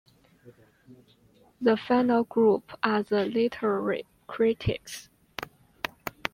[1.61, 5.09] The final group are the literary critics.